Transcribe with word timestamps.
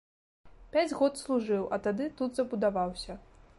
Пяць 0.75 0.95
год 1.01 1.13
служыў, 1.25 1.63
а 1.77 1.81
тады 1.89 2.07
тут 2.21 2.29
забудаваўся. 2.43 3.21